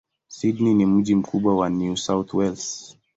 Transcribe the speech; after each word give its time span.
Sydney 0.27 0.73
ni 0.73 0.85
mji 0.85 1.15
mkubwa 1.15 1.55
wa 1.55 1.69
New 1.69 1.95
South 1.95 2.33
Wales. 2.33 2.97